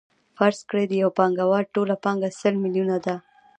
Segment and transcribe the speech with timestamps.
[0.37, 3.15] فرض کړئ د یو پانګوال ټوله پانګه سل میلیونه ده